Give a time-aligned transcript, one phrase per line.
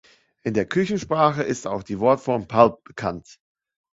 [0.41, 3.39] In der Küchensprache ist auch die Wortform Pulp bekannt.